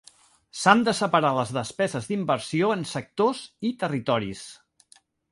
S'han 0.59 0.79
de 0.85 0.93
separar 0.99 1.29
les 1.39 1.51
despeses 1.57 2.07
d'inversió 2.11 2.71
en 2.77 2.81
sectors 2.93 3.41
i 3.69 3.71
territoris. 3.83 4.41